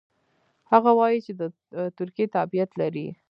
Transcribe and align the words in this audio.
هغه 0.71 0.91
وايي 0.99 1.19
چې 1.25 1.31
د 1.39 1.41
ترکیې 1.97 2.25
تابعیت 2.35 2.71
لري. 2.81 3.07